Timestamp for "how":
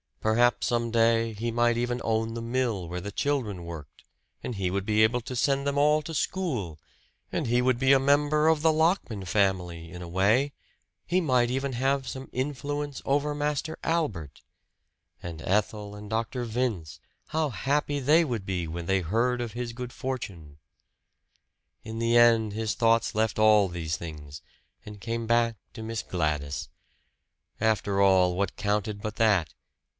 17.27-17.49